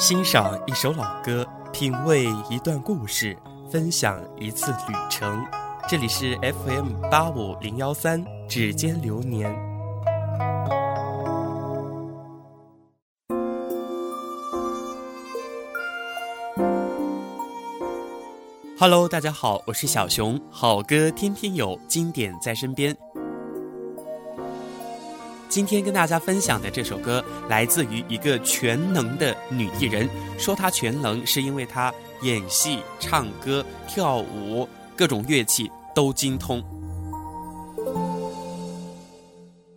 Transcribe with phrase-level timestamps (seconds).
[0.00, 3.36] 欣赏一首老歌，品味一段故事，
[3.70, 5.44] 分享一次旅程。
[5.86, 9.54] 这里是 FM 八五零幺三，指尖流年。
[18.78, 22.96] Hello，大家好，我是小熊，好歌天天有，经典在身边。
[25.50, 30.08] 今天跟大家分享的这首歌来自于一个全能的女艺人。
[30.38, 36.64] 说她全能，是因为她演戏、唱歌、跳舞，各种乐器都精通。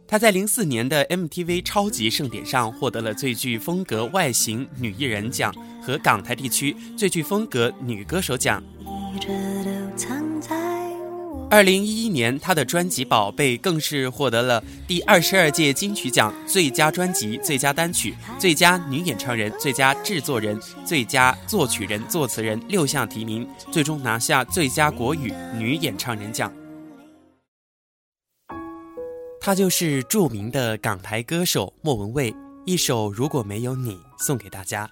[0.07, 8.63] 她在零四年的 MTV 超级盛典上获得了最具风格外形女艺人奖和港台地区最具风格女歌手奖。
[11.53, 26.51] 二零一一年，他的专辑《宝贝》更是获得了第二十二届金曲奖最佳专辑、最佳单曲、最佳女演唱人、最佳制作人、最佳作曲人、作词人六项提名，最终拿下最佳国语女演唱人奖。
[29.39, 34.89] 她就是著名的港台歌手莫文蔚，一首《如果没有你》送给大家。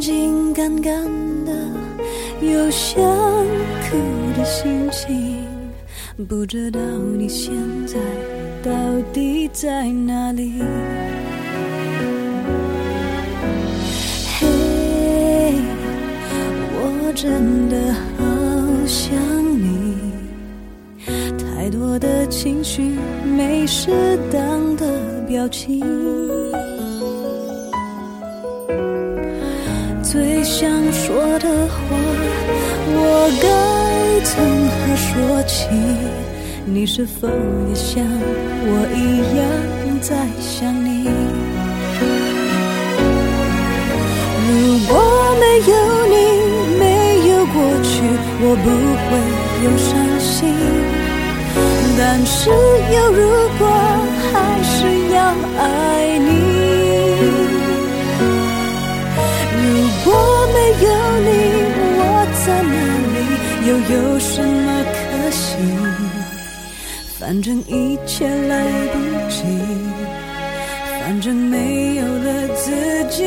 [0.00, 1.04] 眼睛干干
[1.44, 1.52] 的，
[2.40, 3.98] 有想哭
[4.34, 5.44] 的心情，
[6.26, 6.80] 不知道
[7.18, 7.52] 你现
[7.86, 7.98] 在
[8.62, 8.72] 到
[9.12, 10.54] 底在哪里。
[14.38, 15.52] 嘿，
[16.72, 18.24] 我真的好
[18.86, 19.14] 想
[19.60, 19.98] 你，
[21.36, 22.92] 太多的情绪
[23.36, 23.90] 没适
[24.32, 25.84] 当的表情，
[30.10, 31.76] 最想说的话，
[32.92, 33.46] 我该
[34.24, 34.34] 从
[34.68, 35.68] 何说起？
[36.64, 39.40] 你是否也像我一样
[40.00, 41.06] 在想你？
[44.48, 44.50] 如
[44.88, 44.92] 果
[45.38, 45.74] 没有
[46.08, 46.14] 你。
[46.80, 46.82] 没
[47.28, 47.54] 有过
[47.84, 48.02] 去
[48.42, 48.68] 我不
[49.06, 49.08] 会
[49.62, 49.88] 有伤
[50.18, 50.34] 心，
[51.96, 53.20] 但是有如
[53.58, 53.62] 果
[54.32, 54.34] 还
[54.64, 54.74] 是
[55.14, 55.18] 要
[55.58, 56.69] 爱你。
[60.12, 60.14] 我
[60.54, 60.88] 没有
[61.26, 61.28] 你，
[61.98, 62.02] 我
[62.44, 62.74] 在哪
[63.14, 63.16] 里？
[63.68, 64.66] 又有什么
[64.96, 64.98] 可
[65.30, 65.44] 惜？
[67.18, 68.52] 反正一切来
[68.92, 68.94] 不
[69.28, 69.38] 及，
[71.00, 73.18] 反正没有了自己。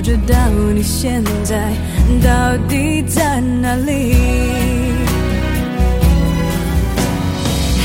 [0.00, 0.34] 不知道
[0.74, 1.74] 你现在
[2.24, 4.16] 到底在哪里？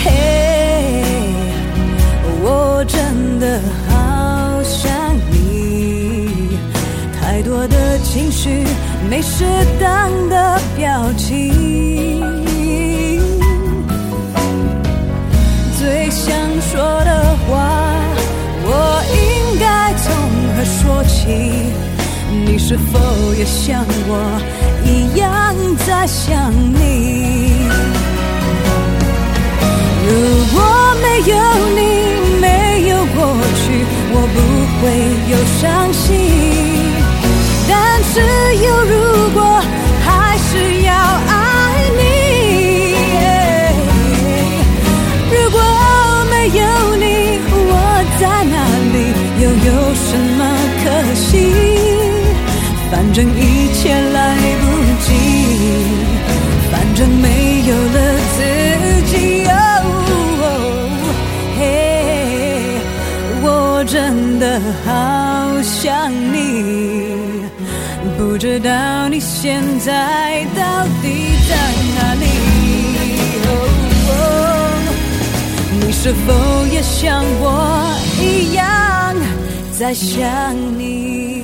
[0.02, 1.04] 嘿，
[2.42, 3.60] 我真的
[3.90, 4.90] 好想
[5.30, 6.58] 你，
[7.20, 8.64] 太多的情绪
[9.10, 9.44] 没适
[9.78, 11.52] 当的表情，
[15.78, 17.92] 最想说的话，
[18.64, 20.16] 我应该从
[20.56, 21.74] 何说起？
[22.48, 23.00] 你是否
[23.34, 24.40] 也像我
[24.86, 25.56] 一样
[25.86, 27.68] 在想你？
[30.08, 30.12] 如
[30.54, 30.62] 果
[31.02, 31.34] 没有
[31.76, 31.82] 你，
[32.40, 32.46] 没
[32.90, 33.18] 有过
[33.56, 33.66] 去，
[34.14, 34.38] 我不
[34.80, 34.84] 会
[35.32, 36.45] 有伤心。
[63.88, 67.46] 真的好想你，
[68.18, 71.56] 不知道你现在到底在
[71.96, 72.26] 哪里。
[75.80, 76.34] 你是否
[76.74, 79.16] 也像我一样
[79.78, 81.35] 在想你？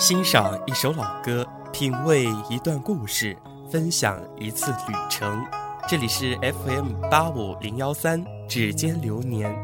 [0.00, 3.36] 欣赏一首老歌，品味一段故事，
[3.70, 5.44] 分享一次旅程。
[5.86, 9.54] 这里是 FM 八五零幺三，指尖流年。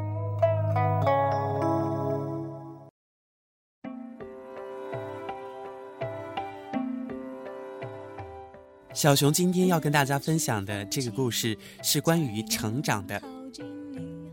[8.93, 13.19] 小熊今天要跟大家分享的这个故事是关于成长的。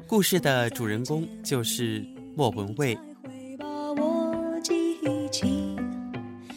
[0.05, 2.05] 故事的主人公就是
[2.35, 2.99] 莫文蔚。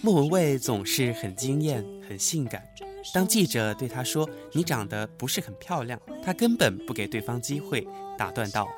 [0.06, 2.62] 莫文蔚总是很惊艳、很性感。
[3.12, 7.84] 当记者对她说“你长得不是很漂亮”，她根本不给对方机会，
[8.16, 8.68] 打断道：“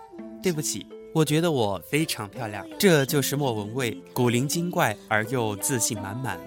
[0.43, 6.41] 对不起，我觉得我非常漂亮。”这就是莫文蔚，古灵精怪而又自信满满。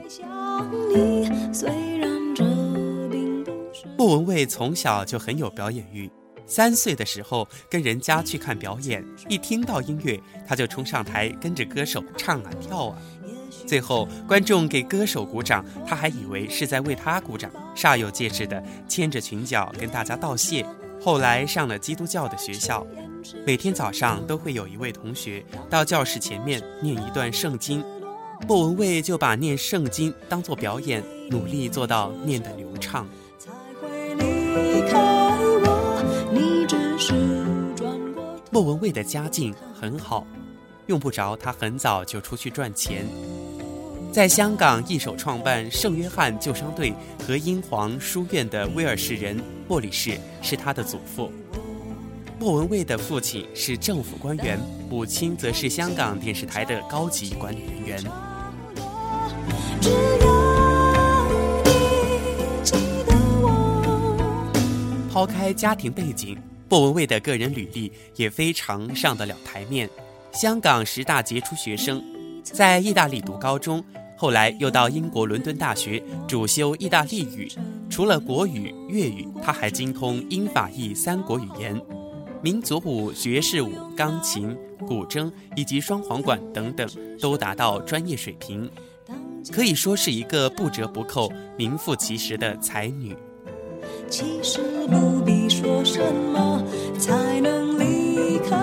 [3.96, 6.10] 莫文蔚从小就很有表演欲，
[6.48, 13.00] 三岁的时候跟人家去看表演，一听到音乐，她就冲上台跟着歌手唱啊跳啊。
[13.72, 20.66] 最后，观众给歌手鼓掌，他还以为是在为他鼓掌，煞有介事的牵着裙角跟大家道谢。
[21.02, 22.86] 后来上了基督教的学校，
[23.48, 27.82] 每天早上都会有一位同学到教室前面念一段圣经，
[28.46, 33.08] 莫文蔚就把念圣经当做表演，努力做到念得流畅。
[38.52, 40.28] 莫文蔚的家境很好，
[40.88, 43.06] 用不着他很早就出去赚钱。
[44.12, 46.94] 在香港一手创办圣约翰救伤队
[47.26, 51.32] 和英皇书院的威尔士人莫里士是他的祖父。
[52.38, 54.60] 莫文蔚的父亲是政府官员，
[54.90, 58.04] 母亲则是香港电视台的高级管理人员。
[65.10, 66.38] 抛开家庭背景，
[66.68, 69.90] 莫文蔚的个人履历也非常上得了台面。
[70.34, 72.04] 香港十大杰出学生，
[72.44, 73.82] 在意大利读高中。
[74.22, 77.52] 后来又到英国伦敦大学主修意大利语，
[77.90, 81.76] 除了国语、粤语，他还精通英法意三国语言，
[82.40, 84.56] 民族舞、爵士舞、钢琴、
[84.88, 86.88] 古筝以及双簧管等等
[87.20, 88.70] 都达到专业水平，
[89.52, 91.28] 可以说是一个不折不扣、
[91.58, 93.18] 名副其实的才女。
[94.08, 96.00] 其实不必说什
[96.32, 96.64] 么
[97.00, 98.61] 才能离开。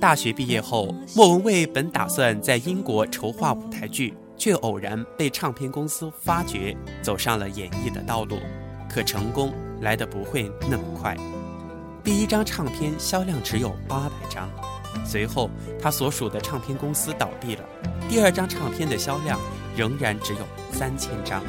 [0.00, 8.38] 大学毕业后，莫文蔚本打算在英国筹划舞台剧，却偶然被唱片公司发掘，走上了演艺的道路。
[8.88, 9.52] 可成功
[9.82, 11.14] 来的不会那么快，
[12.02, 14.48] 第一张唱片销量只有八百张，
[15.04, 17.64] 随后他所属的唱片公司倒闭了，
[18.08, 19.38] 第二张唱片的销量
[19.76, 20.40] 仍然只有
[20.72, 21.42] 三千张，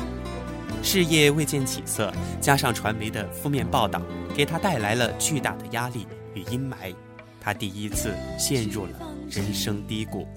[0.84, 4.02] 事业未见起色，加上传媒的负面报道，
[4.36, 6.94] 给他带来了巨大的压力与阴霾。
[7.42, 8.92] 他第一次陷入了
[9.30, 10.28] 人生低谷。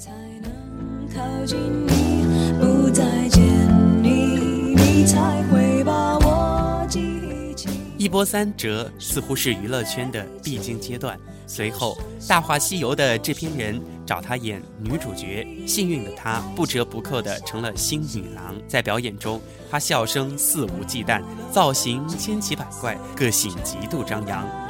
[7.97, 11.19] 一波三折似乎是娱乐圈的必经阶段。
[11.47, 11.97] 随后，
[12.29, 18.55] 《大话西游》的制片人找他演女主角，幸运的他不折不扣的成了新女郎。
[18.67, 24.64] 在表演中，她笑声肆无忌惮，造型千奇百怪，个性极度张扬。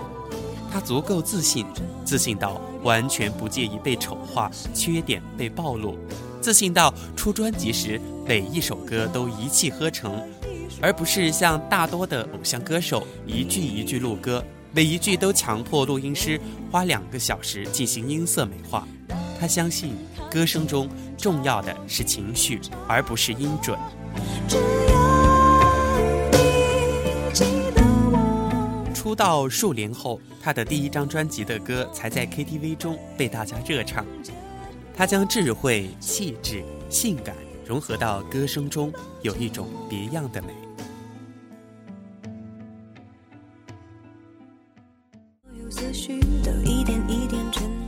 [0.74, 1.64] 他足够自信，
[2.04, 5.96] 自信到完全不介意被丑化、缺点被暴露，
[6.40, 10.20] 自信到出专辑时每一首歌都一气呵成，
[10.82, 16.40] 而不是像大多的偶像歌手一句一句录歌，每一句都强迫录音师
[16.72, 18.84] 花两个小时进行音色美化。
[19.38, 19.94] 他相信，
[20.28, 23.78] 歌声中重要的是情绪，而不是音准。
[29.04, 34.02] 出道数年后，他的第一张专辑的歌才在 KTV 中被大家热唱。
[34.96, 40.54] 他将智慧、气质、性感、融合到歌声中，有一种别样的美。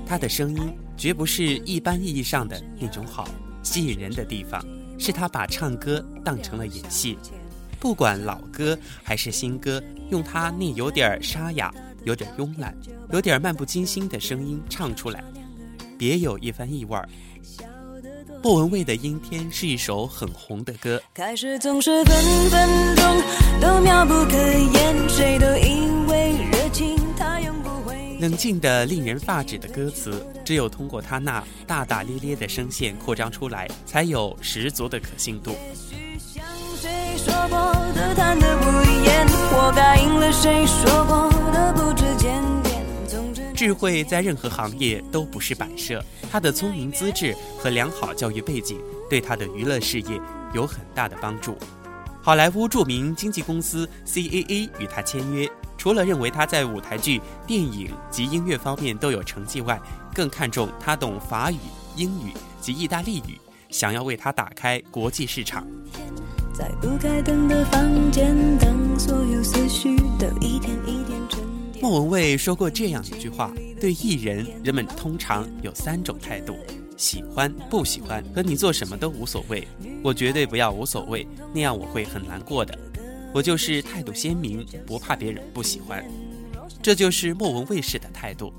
[0.07, 3.27] 他的声音绝不是一般意义上的那种好，
[3.63, 4.63] 吸引人的地方
[4.99, 7.17] 是他把唱歌当成了演戏。
[7.79, 11.73] 不管老歌还是新歌，用他那有点沙哑、
[12.05, 12.77] 有点慵懒、
[13.13, 15.23] 有点漫不经心的声音唱出来，
[15.99, 17.09] 别有一番意味儿。
[18.43, 21.03] 莫文蔚的《阴天》是一首很红的歌。
[21.13, 22.15] 开始总是分
[22.51, 23.23] 分钟
[23.61, 28.19] 都妙不可言，谁都以为热情它永不会。
[28.21, 35.57] 冷静的令人发指的歌词，只有通过他那大大咧咧的声线扩张出来，才有十足的可信度。
[39.59, 42.85] 我答应了谁说过的不知检点。
[43.55, 50.21] 智慧在任何行业都不是摆设，他的聪明资质和良好教育背景对他的娱乐事业
[50.53, 51.57] 有很大的帮助。
[52.23, 55.49] 好莱坞著名经纪公司 CAA 与他签约，
[55.79, 59.81] 除了认为他在舞台剧、电影及音乐方面都有成绩外，
[60.15, 61.59] 更看重他懂法语、
[61.97, 65.67] 英语及意大利语，想要为他打开国际市场。
[66.57, 71.39] 在不开灯的房间，当所有思绪都一天一天沉
[71.71, 71.83] 淀。
[71.83, 76.57] 莫文蔚说过这样一句话：对艺人，人们通常有三种态度，
[76.97, 79.69] 喜欢、不喜欢，和你做什么都无所谓。
[80.03, 82.75] 我绝对不要无所谓，那样我会很难过的。
[83.35, 86.03] 我就是态度鲜明，不怕别人不喜欢。
[86.81, 88.51] 这就是莫文蔚式的态度。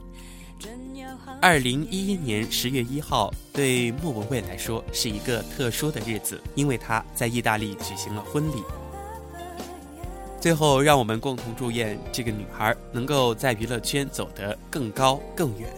[1.42, 8.64] 二零一一年十月一号，对莫文蔚来说是一个特殊的日子，因为她在意大利举行了婚礼。
[10.40, 15.70] 最后，让我们共同祝愿这个女孩能够在娱乐圈走得更高更远。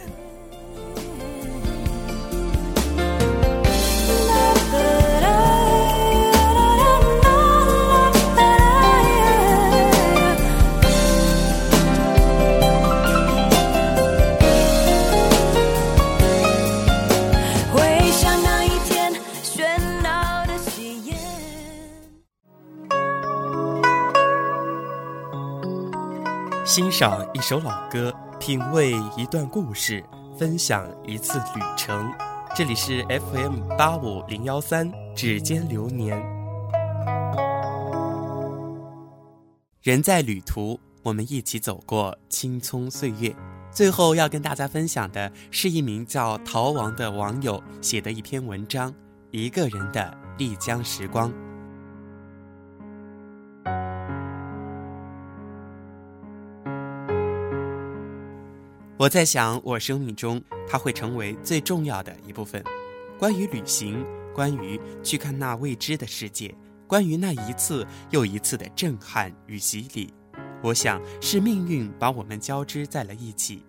[26.69, 30.05] 欣赏一首老歌，品味一段故事，
[30.37, 32.07] 分享一次旅程。
[32.55, 36.15] 这里是 FM 八五零幺三指尖流年。
[39.81, 43.35] 人在旅途，我们一起走过青葱岁月。
[43.71, 48.93] 最后要跟大家分享的是一名叫逃亡的网友写的一篇文章：
[49.31, 51.33] 一个人的丽江时光。
[58.99, 62.61] 我在想，我生命中它会成为最重要的一部分。
[63.17, 66.53] 关于旅行，关于去看那未知的世界，
[66.85, 70.13] 关于那一次又一次的震撼与洗礼，
[70.61, 73.63] 我想是命运把我们交织在了一起。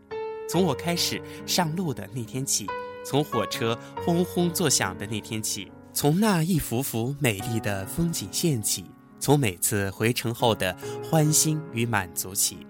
[0.49, 2.67] 从我开始上路的那天起，
[3.07, 8.85] 从火车轰轰作响的那天起，从那一幅幅美丽的风景线起，
[9.21, 10.77] 从每次回程后的
[11.09, 12.67] 欢欣与满足起。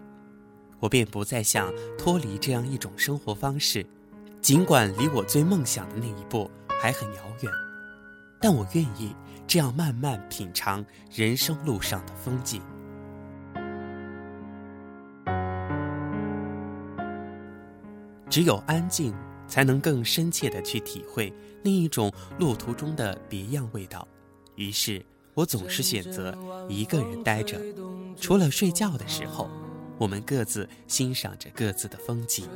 [0.80, 3.84] 我便不再想脱离这样一种生活方式，
[4.40, 7.52] 尽管离我最梦想的那一步还很遥远，
[8.40, 9.14] 但我愿意
[9.46, 10.82] 这样慢慢品尝
[11.14, 12.62] 人生路上的风景。
[18.30, 19.14] 只有安静，
[19.46, 21.30] 才能更深切的去体会
[21.62, 24.08] 另一种路途中的别样味道。
[24.54, 26.34] 于是我总是选择
[26.68, 27.60] 一个人待着，
[28.18, 29.50] 除了睡觉的时候。
[30.00, 32.48] 我们各自欣赏着各自的风景。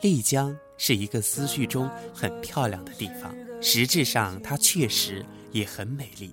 [0.00, 6.30] 丽江是一个思绪中很漂亮的地方，实质上它确实也很美丽。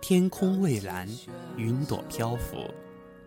[0.00, 1.08] 天空蔚蓝，
[1.56, 2.72] 云朵漂浮，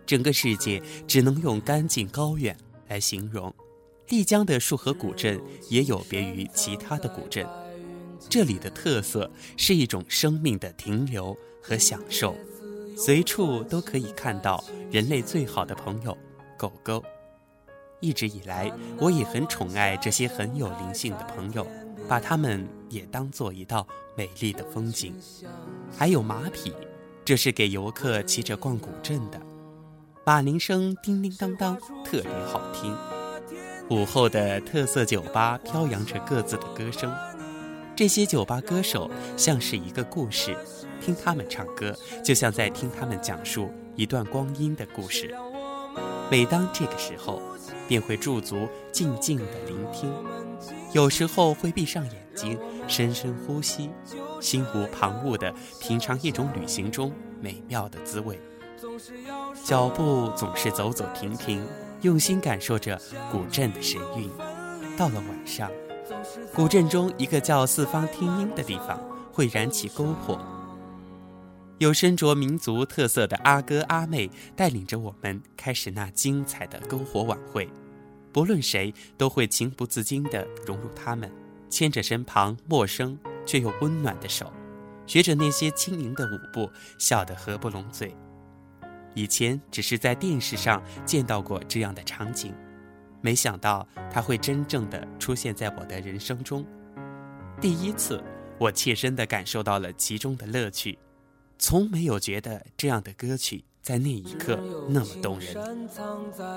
[0.06, 2.56] 整个世界只能用干净高远
[2.88, 3.54] 来形容。
[4.08, 5.38] 丽江的束河古镇
[5.68, 7.46] 也有别于其他的古镇，
[8.30, 11.36] 这里的特色是一种生命的停留。
[11.66, 12.36] 和享受，
[12.94, 16.16] 随处都可以看到人类最好的朋友——
[16.58, 17.02] 狗狗。
[18.00, 21.66] 一直以来，我也很宠爱这些很有灵性的朋友，
[22.06, 25.14] 把它们也当做一道美丽的风景。
[25.96, 26.70] 还有马匹，
[27.24, 29.40] 这是给游客骑着逛古镇的。
[30.26, 32.94] 马铃声叮叮当当，特别好听。
[33.88, 37.10] 午后的特色酒吧飘扬着各自的歌声，
[37.96, 40.56] 这些酒吧歌手像是一个故事。
[41.00, 45.34] 听他们唱歌，就像在听他们讲述一段光阴的故事。
[46.30, 47.40] 每当这个时候，
[47.86, 50.10] 便会驻足，静静的聆听。
[50.92, 52.58] 有时候会闭上眼睛，
[52.88, 53.90] 深深呼吸，
[54.40, 58.40] 心无旁骛地品尝一种旅行中美妙的滋味。
[59.64, 61.64] 脚步总是走走停停，
[62.00, 62.98] 用心感受着
[63.30, 64.30] 古镇的神韵。
[64.96, 65.70] 到了晚上，
[66.54, 69.00] 古镇中一个叫四方听音的地方
[69.32, 70.38] 会燃起篝火，
[71.78, 77.68] 有身着民族特色的阿哥阿妹带领着我们开始那精彩的篝火晚会。
[78.32, 81.30] 不论谁都会情不自禁地融入他们，
[81.70, 84.52] 牵着身旁陌生却又温暖的手，
[85.06, 86.68] 学着那些轻盈的舞步，
[86.98, 88.14] 笑得合不拢嘴。
[89.14, 92.52] 以前只是在电视上见到过这样的场景，
[93.24, 96.62] 没想到它会真正的出现在我的人生中。
[97.58, 98.22] 第一次，
[98.58, 100.98] 我切身的感受到了其中的乐趣，
[101.58, 103.64] 从没有觉得这样的歌曲。
[103.80, 105.54] 在那一刻那么动人，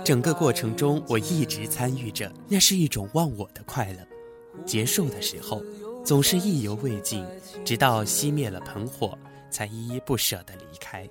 [0.04, 4.00] 整个过程中我一直参与着，那是一种忘我的快乐。
[4.66, 5.64] 结束的时候，
[6.04, 7.26] 总是意犹未尽，
[7.64, 9.18] 直到熄灭了盆火，
[9.50, 11.08] 才依依不舍地离开。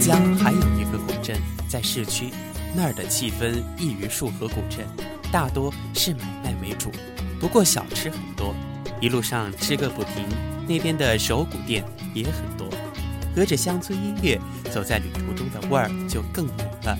[0.00, 1.38] 江还有一个古镇
[1.68, 2.30] 在市区，
[2.74, 4.86] 那儿的气氛异于束河古镇，
[5.30, 6.90] 大多是买卖为主，
[7.38, 8.54] 不过小吃很多。
[8.98, 10.26] 一路上吃个不停，
[10.66, 12.66] 那边的手鼓店也很多，
[13.34, 14.40] 隔着乡村音乐，
[14.70, 16.96] 走在旅途中的味儿就更浓了。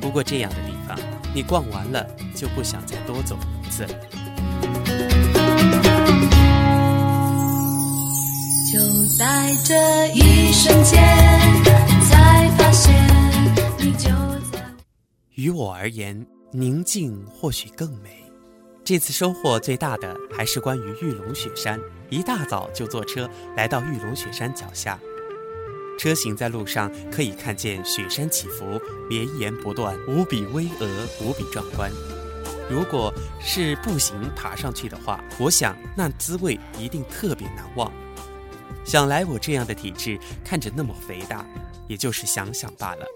[0.00, 0.96] 不过这样的地方，
[1.34, 3.84] 你逛完了就不想再多走一次。
[8.72, 8.80] 就
[9.16, 9.74] 在这
[10.14, 11.02] 一瞬间，
[15.34, 18.24] 于我而言，宁静或许更美。
[18.82, 21.78] 这次收获最大的还是关于玉龙雪山。
[22.08, 24.98] 一大早就坐车来到玉龙雪山脚下，
[25.98, 30.88] 车行在路上可以看见雪山起伏，绵延不断，无比巍峨，
[31.20, 31.90] 无比壮观。
[32.70, 37.92] 如果是步行爬上去的话，我想那滋味一定特别难忘。
[38.84, 41.44] 想来我这样的体质，看着那么肥大，
[41.88, 43.06] 也就是想想罢了。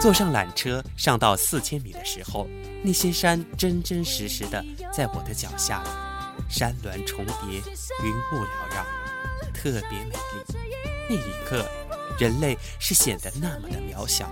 [0.00, 2.46] 坐上缆车上到四千米的时候，
[2.84, 5.82] 那些山真真实实的在我的脚下，
[6.48, 7.58] 山峦重叠，
[8.04, 8.84] 云雾缭绕，
[9.52, 10.56] 特别美丽。
[11.08, 11.64] 那一刻，
[12.18, 14.30] 人类是显得那么的渺小。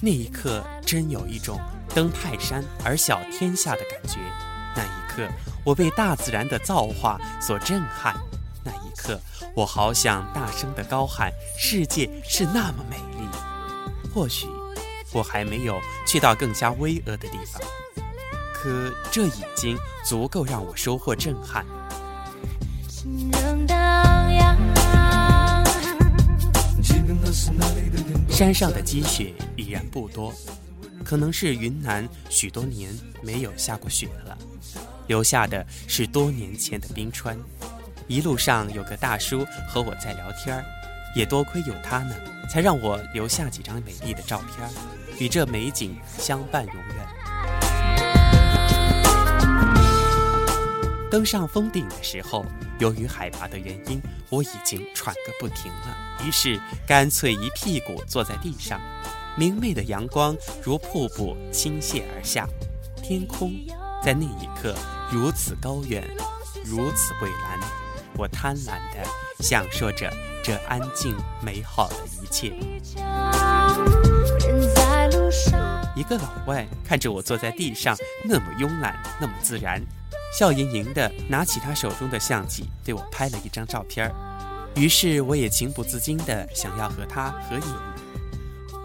[0.00, 1.58] 那一刻，真有一种
[1.94, 4.18] 登泰山而小天下的感觉。
[4.76, 5.26] 那一刻，
[5.64, 8.14] 我被大自然的造化所震撼。
[8.98, 9.20] 刻，
[9.54, 13.28] 我好想大声的高喊：世界是那么美丽。
[14.12, 14.46] 或许
[15.12, 17.62] 我还没有去到更加巍峨的地方，
[18.52, 21.64] 可这已经足够让我收获震撼。
[28.28, 30.32] 山上的积雪已然不多，
[31.04, 32.90] 可能是云南许多年
[33.22, 34.36] 没有下过雪了，
[35.06, 37.36] 留下的是多年前的冰川。
[38.08, 40.64] 一路上有个大叔和我在聊天儿。
[41.14, 42.14] 也多亏有他呢，
[42.50, 44.70] 才让我留下几张美丽的照片，
[45.18, 47.06] 与这美景相伴永远。
[51.10, 52.44] 登上峰顶的时候，
[52.78, 58.78] 由于海拔的原因，我已经喘个不停了，于是干脆一屁股坐在地上。
[59.34, 62.46] 明媚的阳光如瀑布倾泻而下，
[63.02, 63.52] 天空
[64.04, 64.74] 在那一刻
[65.10, 66.06] 如此高远，
[66.64, 67.58] 如此蔚蓝，
[68.18, 69.08] 我贪婪地
[69.40, 70.12] 享受着。
[70.40, 72.54] 这安静美好的一切。
[75.94, 79.82] 一个老外看着我坐在地上，那么慵懒，那么自然，
[80.32, 84.10] 笑盈盈的拿起他手中的相机，对我拍了一张照片
[84.74, 87.74] 于是我也情不自禁的想要和他合影。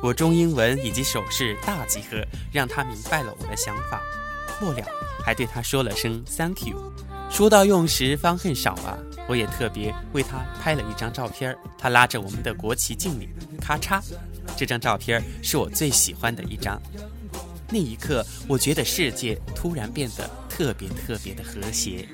[0.02, 4.02] 我中英文以及手势大集合，让他明白了我的想法。
[4.60, 4.86] 末了，
[5.24, 6.92] 还对他说了声 “Thank you”。
[7.34, 8.96] 说到用时方恨少啊，
[9.28, 13.28] 我也特别为他拍了一张照片他拉着我们的国旗敬礼，
[13.60, 14.00] 咔嚓，
[14.56, 16.80] 这张照片是我最喜欢的一张。
[17.70, 22.08] 那一刻，我觉得世界突然变得特别特别的和谐。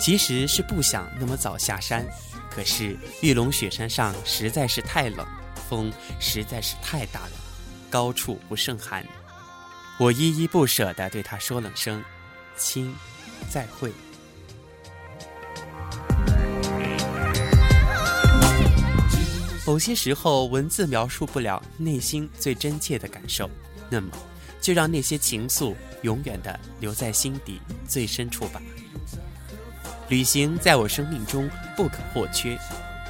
[0.00, 2.06] 其实是不想那么早下山，
[2.50, 5.26] 可是玉龙雪山上实在是太冷，
[5.68, 7.32] 风实在是太大了，
[7.90, 9.04] 高处不胜寒。
[9.96, 12.02] 我依依不舍地对他说了声
[12.58, 12.92] “亲，
[13.48, 13.92] 再会”。
[19.66, 23.48] 某些时候，文字描述不了内心最真切的感受，
[23.88, 24.10] 那么，
[24.60, 28.60] 就让那些情愫永远的留在心底最深处吧。
[30.08, 32.58] 旅行在我生命中不可或缺，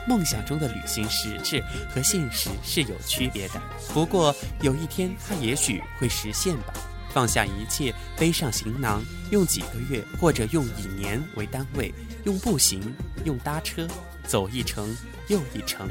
[0.07, 3.61] 梦想中的旅行实质和现实是有区别的。
[3.93, 6.75] 不过有一天它也许会实现吧。
[7.11, 12.93] 放下一切，背上行囊，用几个月或者用以年为单位，用步行，
[13.25, 13.87] 用搭车，
[14.27, 14.97] 走一程
[15.29, 15.89] 又一程，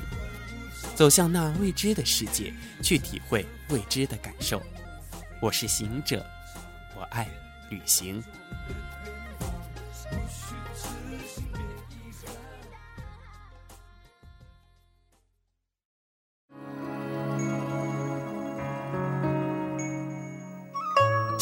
[0.95, 4.61] 走向那未知的世界，去体会未知的感受。
[5.39, 6.25] 我是行者，
[6.93, 7.25] 我爱
[7.69, 8.21] 旅行。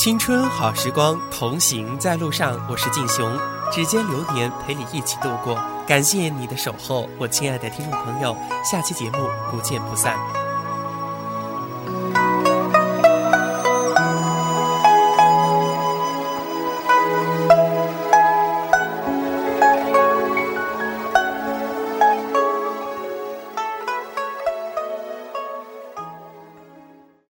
[0.01, 2.59] 青春好时光，同行在路上。
[2.67, 3.37] 我是静雄，
[3.71, 5.63] 指尖流年陪你一起度过。
[5.87, 8.35] 感谢你的守候，我亲爱的听众朋友，
[8.65, 10.17] 下期节目不见不散。